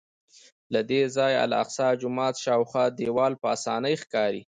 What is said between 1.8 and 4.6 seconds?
جومات شاوخوا دیوال په اسانۍ ښکاري.